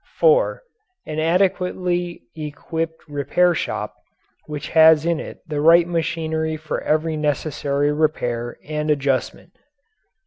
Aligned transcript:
(4) 0.17 0.63
An 1.05 1.19
adequately 1.19 2.23
equipped 2.35 3.07
repair 3.07 3.53
shop 3.53 3.93
which 4.47 4.69
has 4.69 5.05
in 5.05 5.19
it 5.19 5.41
the 5.45 5.61
right 5.61 5.87
machinery 5.87 6.57
for 6.57 6.81
every 6.81 7.15
necessary 7.15 7.93
repair 7.93 8.57
and 8.67 8.89
adjustment. 8.89 9.51